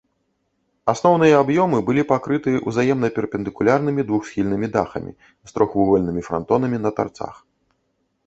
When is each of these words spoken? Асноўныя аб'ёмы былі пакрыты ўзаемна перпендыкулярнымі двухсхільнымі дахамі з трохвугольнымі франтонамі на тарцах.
Асноўныя 0.93 1.33
аб'ёмы 1.43 1.81
былі 1.89 2.03
пакрыты 2.11 2.51
ўзаемна 2.71 3.07
перпендыкулярнымі 3.17 4.01
двухсхільнымі 4.11 4.67
дахамі 4.77 5.11
з 5.51 5.57
трохвугольнымі 5.57 6.21
франтонамі 6.29 6.77
на 6.87 6.93
тарцах. 7.01 7.35